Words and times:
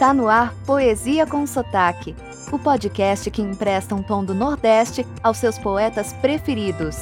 Está 0.00 0.14
no 0.14 0.30
ar 0.30 0.54
Poesia 0.64 1.26
com 1.26 1.46
Sotaque, 1.46 2.16
o 2.50 2.58
podcast 2.58 3.30
que 3.30 3.42
empresta 3.42 3.94
um 3.94 4.02
tom 4.02 4.24
do 4.24 4.32
Nordeste 4.32 5.06
aos 5.22 5.36
seus 5.36 5.58
poetas 5.58 6.14
preferidos. 6.14 6.96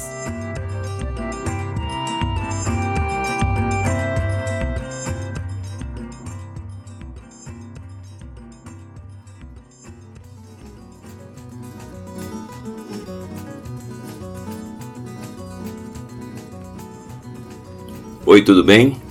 Oi, 18.25 18.41
tudo 18.43 18.61
bem? 18.65 19.08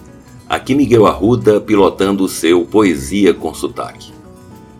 Aqui 0.48 0.74
Miguel 0.74 1.06
Arruda 1.06 1.60
pilotando 1.60 2.24
o 2.24 2.28
seu 2.28 2.64
Poesia 2.64 3.34
com 3.34 3.52
Sotaque. 3.52 4.14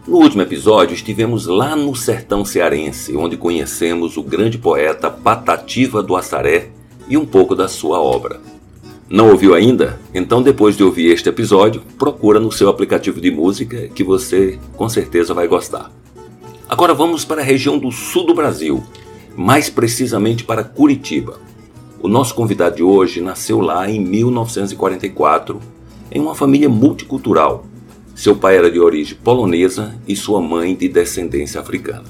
No 0.06 0.16
último 0.16 0.40
episódio 0.40 0.94
estivemos 0.94 1.46
lá 1.46 1.76
no 1.76 1.94
sertão 1.94 2.42
cearense, 2.42 3.14
onde 3.14 3.36
conhecemos 3.36 4.16
o 4.16 4.22
grande 4.22 4.56
poeta 4.56 5.10
Patativa 5.10 6.02
do 6.02 6.16
Assaré 6.16 6.70
e 7.06 7.18
um 7.18 7.26
pouco 7.26 7.54
da 7.54 7.68
sua 7.68 8.00
obra. 8.00 8.40
Não 9.10 9.28
ouviu 9.28 9.52
ainda? 9.52 10.00
Então 10.14 10.42
depois 10.42 10.74
de 10.74 10.82
ouvir 10.82 11.12
este 11.12 11.28
episódio, 11.28 11.82
procura 11.98 12.40
no 12.40 12.50
seu 12.50 12.70
aplicativo 12.70 13.20
de 13.20 13.30
música 13.30 13.88
que 13.88 14.02
você 14.02 14.58
com 14.74 14.88
certeza 14.88 15.34
vai 15.34 15.46
gostar. 15.46 15.92
Agora 16.66 16.94
vamos 16.94 17.26
para 17.26 17.42
a 17.42 17.44
região 17.44 17.78
do 17.78 17.92
sul 17.92 18.24
do 18.24 18.34
Brasil, 18.34 18.82
mais 19.36 19.68
precisamente 19.68 20.44
para 20.44 20.64
Curitiba 20.64 21.46
o 22.00 22.06
nosso 22.06 22.32
convidado 22.32 22.76
de 22.76 22.82
hoje 22.82 23.20
nasceu 23.20 23.60
lá 23.60 23.90
em 23.90 24.00
1944 24.00 25.58
em 26.12 26.20
uma 26.20 26.34
família 26.34 26.68
multicultural. 26.68 27.64
Seu 28.14 28.36
pai 28.36 28.56
era 28.56 28.70
de 28.70 28.78
origem 28.78 29.16
polonesa 29.16 29.96
e 30.06 30.14
sua 30.14 30.40
mãe 30.40 30.76
de 30.76 30.88
descendência 30.88 31.60
africana. 31.60 32.04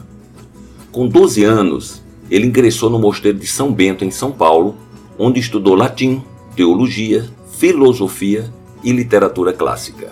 Com 0.93 1.09
12 1.09 1.43
anos, 1.43 2.03
ele 2.31 2.47
ingressou 2.47 2.91
no 2.91 2.99
Mosteiro 2.99 3.39
de 3.39 3.47
São 3.47 3.73
Bento, 3.73 4.05
em 4.05 4.11
São 4.11 4.31
Paulo, 4.31 4.77
onde 5.19 5.41
estudou 5.41 5.75
latim, 5.75 6.23
teologia, 6.55 7.25
filosofia 7.53 8.53
e 8.85 8.93
literatura 8.93 9.55
clássica. 9.55 10.11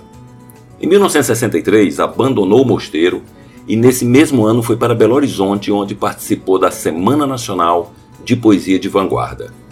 Em 0.80 0.86
1963, 0.86 2.00
abandonou 2.00 2.62
o 2.62 2.66
mosteiro 2.66 3.22
e, 3.68 3.76
nesse 3.76 4.06
mesmo 4.06 4.46
ano, 4.46 4.62
foi 4.62 4.76
para 4.76 4.94
Belo 4.94 5.14
Horizonte, 5.14 5.70
onde 5.70 5.94
participou 5.94 6.58
da 6.58 6.70
Semana 6.70 7.26
Nacional 7.26 7.92
de 8.24 8.34
Poesia 8.36 8.78
de 8.78 8.88
Vanguarda. 8.88 9.65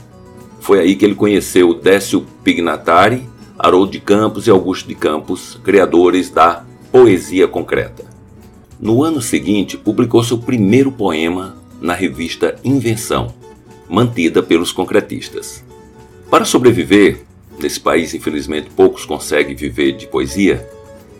Foi 0.64 0.80
aí 0.80 0.96
que 0.96 1.04
ele 1.04 1.14
conheceu 1.14 1.74
Décio 1.74 2.24
Pignatari, 2.42 3.28
Haroldo 3.58 3.92
de 3.92 4.00
Campos 4.00 4.46
e 4.46 4.50
Augusto 4.50 4.88
de 4.88 4.94
Campos, 4.94 5.60
criadores 5.62 6.30
da 6.30 6.64
poesia 6.90 7.46
concreta. 7.46 8.06
No 8.80 9.02
ano 9.02 9.20
seguinte, 9.20 9.76
publicou 9.76 10.24
seu 10.24 10.38
primeiro 10.38 10.90
poema 10.90 11.54
na 11.82 11.92
revista 11.92 12.56
Invenção, 12.64 13.34
mantida 13.90 14.42
pelos 14.42 14.72
concretistas. 14.72 15.62
Para 16.30 16.46
sobreviver, 16.46 17.26
nesse 17.60 17.78
país 17.78 18.14
infelizmente 18.14 18.70
poucos 18.74 19.04
conseguem 19.04 19.54
viver 19.54 19.92
de 19.92 20.06
poesia, 20.06 20.66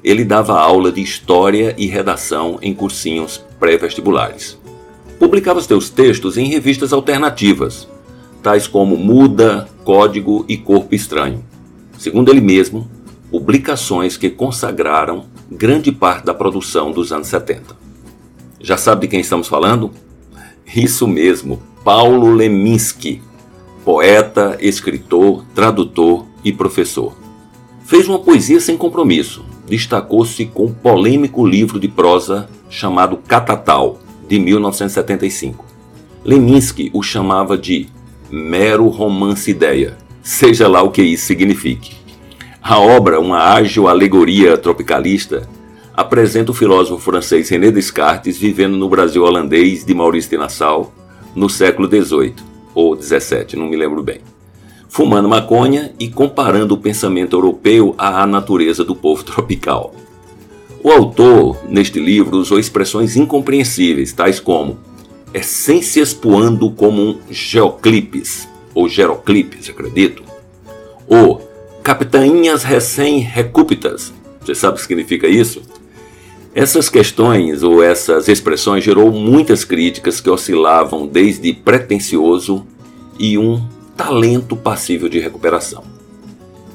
ele 0.03 0.25
dava 0.25 0.59
aula 0.59 0.91
de 0.91 1.03
história 1.03 1.75
e 1.77 1.85
redação 1.85 2.59
em 2.63 2.73
cursinhos 2.73 3.45
pré-vestibulares. 3.61 4.59
Publicava 5.19 5.61
seus 5.61 5.91
textos 5.91 6.39
em 6.39 6.47
revistas 6.49 6.95
alternativas, 6.95 7.87
tais 8.45 8.67
como 8.67 8.95
Muda, 8.99 9.67
Código 9.85 10.45
e 10.47 10.59
Corpo 10.59 10.95
Estranho. 10.95 11.43
Segundo 11.99 12.31
ele 12.31 12.43
mesmo, 12.43 12.87
publicações 13.31 14.19
que 14.19 14.29
consagraram 14.29 15.25
grande 15.51 15.91
parte 15.91 16.27
da 16.27 16.35
produção 16.35 16.93
dos 16.93 17.11
anos 17.11 17.29
70. 17.29 17.75
Já 18.61 18.77
sabe 18.77 19.01
de 19.01 19.09
quem 19.09 19.21
estamos 19.21 19.49
falando? 19.49 19.91
Isso 20.77 21.09
mesmo, 21.09 21.63
Paulo 21.83 22.35
Leminski, 22.35 23.23
poeta, 23.83 24.59
escritor, 24.61 25.43
tradutor 25.55 26.27
e 26.45 26.53
professor. 26.53 27.17
Fez 27.87 28.07
uma 28.07 28.19
poesia 28.19 28.61
sem 28.61 28.77
compromisso. 28.77 29.43
Destacou-se 29.67 30.45
com 30.45 30.67
o 30.67 30.75
polêmico 30.75 31.47
livro 31.47 31.81
de 31.81 31.89
prosa 31.89 32.47
chamado 32.69 33.17
Catatal, 33.17 34.01
de 34.29 34.39
1975. 34.39 35.65
Leminski 36.23 36.91
o 36.93 37.03
chamava 37.03 37.57
de 37.57 37.89
mero 38.35 38.89
romance-ideia, 38.89 39.97
seja 40.21 40.67
lá 40.67 40.83
o 40.83 40.91
que 40.91 41.03
isso 41.03 41.27
signifique. 41.27 41.95
A 42.61 42.81
obra, 42.81 43.21
uma 43.21 43.55
ágil 43.55 43.87
alegoria 43.87 44.59
tropicalista, 44.59 45.49
apresenta 45.95 46.51
o 46.51 46.55
filósofo 46.55 47.01
francês 47.01 47.49
René 47.49 47.71
Descartes 47.71 48.37
vivendo 48.37 48.77
no 48.77 48.89
Brasil 48.89 49.23
holandês 49.23 49.85
de 49.85 49.95
Maurício 49.95 50.31
de 50.31 50.39
Nassau 50.39 50.93
no 51.35 51.49
século 51.49 51.89
XVIII 51.89 52.35
ou 52.75 53.01
XVII, 53.01 53.57
não 53.57 53.69
me 53.69 53.77
lembro 53.77 54.03
bem, 54.03 54.19
fumando 54.89 55.29
maconha 55.29 55.93
e 56.01 56.09
comparando 56.09 56.75
o 56.75 56.79
pensamento 56.79 57.37
europeu 57.37 57.95
à 57.97 58.27
natureza 58.27 58.83
do 58.83 58.97
povo 58.97 59.23
tropical. 59.23 59.95
O 60.83 60.91
autor, 60.91 61.59
neste 61.69 62.01
livro, 62.01 62.37
usou 62.37 62.59
expressões 62.59 63.17
incompreensíveis, 63.17 64.13
tais 64.13 64.41
como 64.41 64.77
essências 65.35 66.15
poando 66.15 66.71
como 66.71 67.03
um 67.03 67.21
geoclipes, 67.29 68.49
ou 68.73 68.89
geroclipes, 68.89 69.69
acredito, 69.69 70.23
ou 71.09 71.51
capitainhas 71.83 72.63
recém-recúpitas. 72.63 74.13
Você 74.41 74.55
sabe 74.55 74.75
o 74.75 74.77
que 74.77 74.87
significa 74.87 75.27
isso? 75.27 75.61
Essas 76.55 76.89
questões 76.89 77.65
ou 77.65 77.83
essas 77.83 78.29
expressões 78.29 78.85
gerou 78.85 79.11
muitas 79.11 79.65
críticas 79.65 80.21
que 80.21 80.31
oscilavam 80.31 81.05
desde 81.05 81.53
pretensioso 81.53 82.65
e 83.19 83.37
um 83.37 83.61
talento 83.97 84.55
passível 84.55 85.09
de 85.09 85.19
recuperação. 85.19 85.83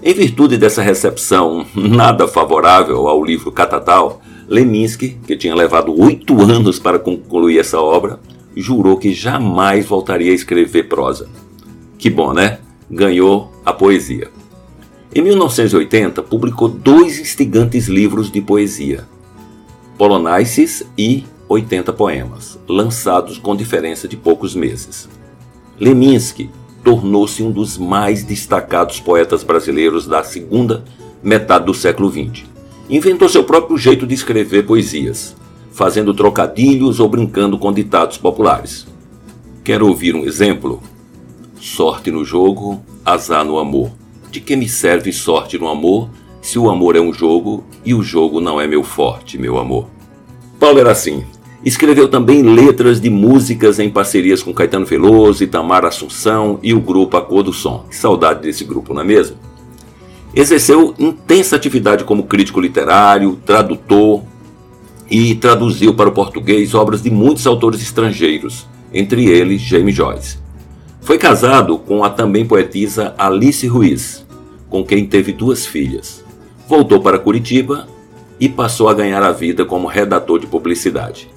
Em 0.03 0.14
virtude 0.14 0.58
dessa 0.58 0.81
recepção 0.81 1.66
nada 1.74 2.28
favorável 2.28 3.08
ao 3.08 3.24
livro 3.24 3.52
Catatal, 3.52 4.22
Leminski, 4.50 5.18
que 5.26 5.38
tinha 5.38 5.56
levado 5.56 5.97
oito 5.97 6.41
anos 6.41 6.78
para 6.78 7.00
concluir 7.00 7.59
essa 7.59 7.80
obra, 7.80 8.20
jurou 8.55 8.97
que 8.97 9.13
jamais 9.13 9.85
voltaria 9.85 10.31
a 10.31 10.35
escrever 10.35 10.83
prosa. 10.83 11.29
Que 11.97 12.09
bom, 12.09 12.33
né? 12.33 12.59
Ganhou 12.89 13.51
a 13.65 13.73
poesia. 13.73 14.29
Em 15.13 15.21
1980, 15.21 16.21
publicou 16.23 16.69
dois 16.69 17.19
instigantes 17.19 17.87
livros 17.87 18.31
de 18.31 18.41
poesia, 18.41 19.07
Polonaices 19.97 20.85
e 20.97 21.25
80 21.47 21.91
Poemas, 21.93 22.59
lançados 22.67 23.37
com 23.39 23.55
diferença 23.55 24.07
de 24.07 24.15
poucos 24.15 24.53
meses. 24.53 25.09
Leminski 25.79 26.49
tornou-se 26.83 27.41
um 27.41 27.51
dos 27.51 27.77
mais 27.77 28.23
destacados 28.23 28.99
poetas 28.99 29.43
brasileiros 29.43 30.05
da 30.05 30.23
segunda 30.23 30.85
metade 31.23 31.66
do 31.66 31.73
século 31.73 32.09
XX. 32.09 32.45
Inventou 32.89 33.27
seu 33.27 33.43
próprio 33.43 33.77
jeito 33.77 34.07
de 34.07 34.13
escrever 34.13 34.66
poesias, 34.66 35.35
fazendo 35.72 36.13
trocadilhos 36.13 37.00
ou 37.00 37.07
brincando 37.07 37.57
com 37.57 37.72
ditados 37.72 38.18
populares. 38.18 38.88
Quer 39.63 39.81
ouvir 39.84 40.16
um 40.16 40.25
exemplo? 40.25 40.81
Sorte 41.59 42.12
no 42.12 42.24
jogo, 42.25 42.81
azar 43.06 43.46
no 43.46 43.59
amor. 43.59 43.91
De 44.31 44.40
que 44.40 44.56
me 44.56 44.68
serve 44.68 45.12
sorte 45.12 45.58
no 45.58 45.68
amor 45.68 46.09
se 46.41 46.58
o 46.58 46.69
amor 46.69 46.96
é 46.96 47.02
um 47.02 47.13
jogo 47.13 47.63
e 47.85 47.94
o 47.94 48.02
jogo 48.02 48.40
não 48.40 48.59
é 48.59 48.68
meu 48.68 48.84
forte, 48.84 49.38
meu 49.38 49.58
amor? 49.58 49.88
Paulo 50.59 50.79
era 50.79 50.91
assim. 50.91 51.24
Escreveu 51.63 52.08
também 52.08 52.41
letras 52.41 53.02
de 53.02 53.09
músicas 53.09 53.79
em 53.79 53.90
parcerias 53.90 54.41
com 54.41 54.53
Caetano 54.53 54.85
Veloso, 54.85 55.44
Itamar 55.44 55.84
Assunção 55.84 56.58
e 56.63 56.74
o 56.74 56.79
grupo 56.79 57.18
A 57.18 57.22
Cor 57.22 57.44
do 57.44 57.52
Som. 57.52 57.85
Que 57.90 57.96
saudade 57.96 58.41
desse 58.41 58.63
grupo, 58.63 58.94
não 58.94 59.02
é 59.02 59.06
mesmo? 59.06 59.38
Exerceu 60.34 60.93
intensa 60.97 61.55
atividade 61.55 62.03
como 62.03 62.23
crítico 62.23 62.61
literário, 62.61 63.38
tradutor, 63.46 64.23
e 65.09 65.34
traduziu 65.35 65.94
para 65.94 66.09
o 66.09 66.11
português 66.11 66.73
obras 66.73 67.02
de 67.02 67.09
muitos 67.09 67.47
autores 67.47 67.82
estrangeiros, 67.82 68.67
entre 68.94 69.28
eles 69.28 69.61
James 69.61 69.96
Joyce. 69.96 70.38
Foi 71.02 71.17
casado 71.17 71.78
com 71.78 72.03
a 72.03 72.09
também 72.09 72.46
poetisa 72.46 73.16
Alice 73.17 73.66
Ruiz, 73.66 74.26
com 74.70 74.84
quem 74.84 75.06
teve 75.06 75.32
duas 75.32 75.66
filhas. 75.66 76.23
Voltou 76.67 77.02
para 77.02 77.17
Curitiba 77.17 77.88
e 78.40 78.47
passou 78.47 78.88
a 78.88 78.94
ganhar 78.94 79.23
a 79.23 79.32
vida 79.32 79.66
como 79.66 79.88
redator 79.88 80.40
de 80.40 80.46
publicidade. 80.46 81.29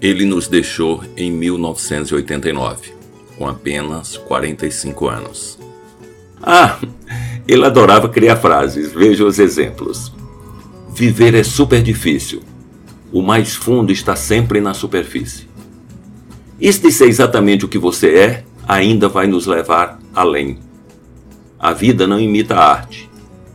Ele 0.00 0.24
nos 0.24 0.48
deixou 0.48 1.02
em 1.16 1.30
1989, 1.30 2.92
com 3.38 3.46
apenas 3.46 4.16
45 4.16 5.08
anos. 5.08 5.58
Ah, 6.42 6.78
ele 7.46 7.64
adorava 7.64 8.08
criar 8.08 8.36
frases, 8.36 8.92
veja 8.92 9.24
os 9.24 9.38
exemplos. 9.38 10.12
Viver 10.92 11.34
é 11.34 11.42
super 11.42 11.82
difícil, 11.82 12.42
o 13.18 13.22
mais 13.22 13.54
fundo 13.54 13.90
está 13.90 14.14
sempre 14.14 14.60
na 14.60 14.74
superfície. 14.74 15.48
De 16.60 16.92
ser 16.92 17.06
exatamente 17.06 17.64
o 17.64 17.68
que 17.68 17.78
você 17.78 18.14
é 18.14 18.44
ainda 18.68 19.08
vai 19.08 19.26
nos 19.26 19.46
levar 19.46 19.98
além. 20.14 20.58
A 21.58 21.72
vida 21.72 22.06
não 22.06 22.20
imita 22.20 22.56
a 22.56 22.72
arte, 22.72 23.08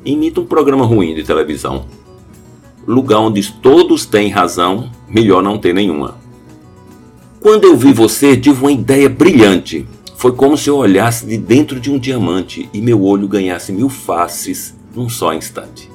imita 0.03 0.41
um 0.41 0.45
programa 0.47 0.83
ruim 0.83 1.13
de 1.13 1.23
televisão. 1.23 1.85
lugar 2.87 3.19
onde 3.19 3.53
todos 3.61 4.03
têm 4.03 4.29
razão, 4.31 4.89
melhor 5.07 5.43
não 5.43 5.59
ter 5.59 5.75
nenhuma. 5.75 6.17
Quando 7.39 7.65
eu 7.65 7.77
vi 7.77 7.93
você, 7.93 8.35
tive 8.35 8.61
uma 8.61 8.71
ideia 8.71 9.07
brilhante. 9.07 9.85
Foi 10.17 10.31
como 10.31 10.57
se 10.57 10.71
eu 10.71 10.77
olhasse 10.77 11.27
de 11.27 11.37
dentro 11.37 11.79
de 11.79 11.91
um 11.91 11.99
diamante 11.99 12.67
e 12.73 12.81
meu 12.81 13.03
olho 13.03 13.27
ganhasse 13.27 13.71
mil 13.71 13.89
faces 13.89 14.75
num 14.95 15.07
só 15.07 15.35
instante. 15.35 15.87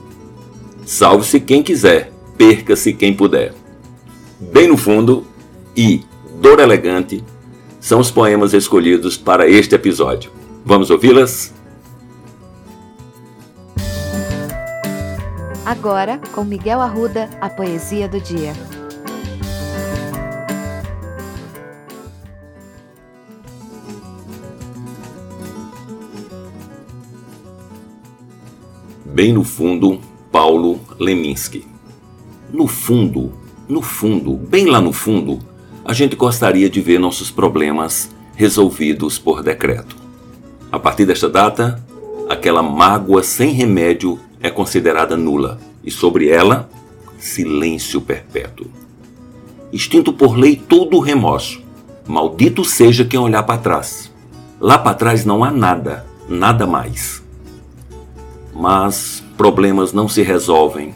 Salve-se 0.84 1.40
quem 1.40 1.64
quiser, 1.64 2.12
perca-se 2.36 2.92
quem 2.92 3.14
puder. 3.14 3.54
Bem 4.38 4.68
no 4.68 4.76
fundo 4.76 5.26
e 5.76 6.02
Dor 6.40 6.60
Elegante 6.60 7.24
são 7.80 8.00
os 8.00 8.10
poemas 8.10 8.52
escolhidos 8.52 9.16
para 9.16 9.48
este 9.48 9.74
episódio. 9.74 10.30
Vamos 10.64 10.90
ouvi-las? 10.90 11.54
Agora, 15.64 16.20
com 16.32 16.44
Miguel 16.44 16.80
Arruda, 16.80 17.30
a 17.40 17.48
poesia 17.48 18.08
do 18.08 18.20
dia. 18.20 18.52
Bem 29.04 29.32
no 29.32 29.42
fundo, 29.42 30.00
Paulo 30.30 30.78
Leminski. 30.98 31.75
No 32.56 32.66
fundo, 32.66 33.34
no 33.68 33.82
fundo, 33.82 34.32
bem 34.32 34.64
lá 34.64 34.80
no 34.80 34.90
fundo, 34.90 35.40
a 35.84 35.92
gente 35.92 36.16
gostaria 36.16 36.70
de 36.70 36.80
ver 36.80 36.98
nossos 36.98 37.30
problemas 37.30 38.08
resolvidos 38.34 39.18
por 39.18 39.42
decreto. 39.42 39.94
A 40.72 40.78
partir 40.78 41.04
desta 41.04 41.28
data, 41.28 41.84
aquela 42.30 42.62
mágoa 42.62 43.22
sem 43.22 43.52
remédio 43.52 44.18
é 44.40 44.48
considerada 44.48 45.18
nula 45.18 45.60
e 45.84 45.90
sobre 45.90 46.30
ela, 46.30 46.70
silêncio 47.18 48.00
perpétuo. 48.00 48.68
Extinto 49.70 50.10
por 50.10 50.34
lei 50.34 50.56
todo 50.56 50.96
o 50.96 51.00
remorso. 51.00 51.62
Maldito 52.08 52.64
seja 52.64 53.04
quem 53.04 53.20
olhar 53.20 53.42
para 53.42 53.58
trás. 53.58 54.10
Lá 54.58 54.78
para 54.78 54.94
trás 54.94 55.26
não 55.26 55.44
há 55.44 55.50
nada, 55.50 56.06
nada 56.26 56.66
mais. 56.66 57.22
Mas 58.54 59.22
problemas 59.36 59.92
não 59.92 60.08
se 60.08 60.22
resolvem. 60.22 60.94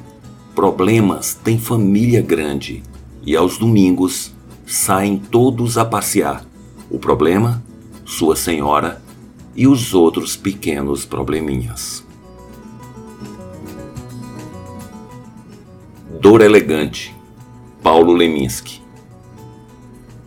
Problemas 0.61 1.33
têm 1.33 1.59
família 1.59 2.21
grande 2.21 2.83
e 3.25 3.35
aos 3.35 3.57
domingos 3.57 4.31
saem 4.67 5.17
todos 5.17 5.79
a 5.79 5.87
passear. 5.87 6.45
O 6.91 6.99
problema, 6.99 7.65
sua 8.05 8.37
senhora 8.37 9.01
e 9.57 9.67
os 9.67 9.95
outros 9.95 10.37
pequenos 10.37 11.07
probleminhas. 11.07 12.05
Dor 16.21 16.43
elegante, 16.43 17.17
Paulo 17.83 18.13
Leminski. 18.13 18.83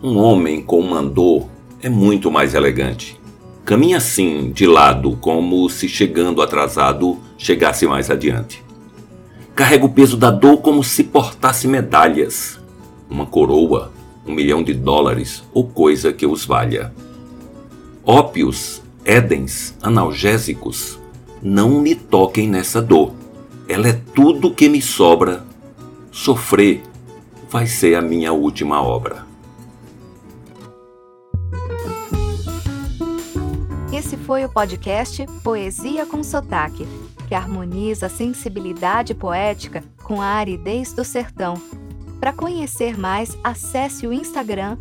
Um 0.01 0.18
homem 0.18 0.63
com 0.63 0.79
uma 0.79 1.03
dor 1.03 1.47
é 1.79 1.89
muito 1.89 2.31
mais 2.31 2.56
elegante. 2.56 3.21
Caminha 3.63 3.97
assim, 3.97 4.51
de 4.51 4.65
lado, 4.65 5.15
como 5.21 5.69
se 5.69 5.88
chegando 5.88 6.41
atrasado 6.41 7.19
chegasse 7.38 7.86
mais 7.86 8.09
adiante. 8.09 8.62
Carrega 9.55 9.85
o 9.85 9.89
peso 9.89 10.17
da 10.17 10.31
dor 10.31 10.57
como 10.61 10.83
se 10.83 11.03
portasse 11.03 11.67
medalhas, 11.67 12.59
uma 13.07 13.25
coroa, 13.25 13.91
um 14.25 14.33
milhão 14.33 14.63
de 14.63 14.73
dólares 14.73 15.44
ou 15.53 15.67
coisa 15.67 16.11
que 16.11 16.25
os 16.25 16.44
valha. 16.44 16.91
Ópios, 18.03 18.81
édens, 19.05 19.75
analgésicos, 19.81 21.00
não 21.41 21.81
me 21.81 21.94
toquem 21.94 22.47
nessa 22.47 22.81
dor. 22.81 23.13
Ela 23.67 23.89
é 23.89 24.01
tudo 24.15 24.53
que 24.53 24.67
me 24.67 24.81
sobra. 24.81 25.45
Sofrer 26.11 26.81
vai 27.47 27.67
ser 27.67 27.95
a 27.95 28.01
minha 28.01 28.33
última 28.33 28.81
obra. 28.81 29.23
Esse 33.94 34.17
foi 34.17 34.44
o 34.44 34.50
podcast 34.50 35.25
Poesia 35.44 36.05
com 36.07 36.23
Sotaque, 36.23 36.88
que 37.28 37.36
harmoniza 37.36 38.08
a 38.08 38.10
sensibilidade 38.10 39.14
poética 39.14 39.84
com 40.04 40.22
a 40.22 40.25
aridez 40.25 40.94
do 40.94 41.04
sertão. 41.04 41.56
Para 42.20 42.31
conhecer 42.31 42.98
mais, 42.98 43.38
acesse 43.44 44.08
o 44.08 44.14
Instagram 44.14 44.78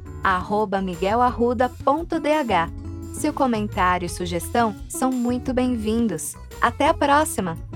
miguelarruda.dh. 0.81 3.15
Seu 3.15 3.33
comentário 3.33 4.07
e 4.07 4.09
sugestão 4.09 4.75
são 4.89 5.11
muito 5.11 5.53
bem-vindos. 5.53 6.35
Até 6.61 6.89
a 6.89 6.95
próxima! 6.95 7.72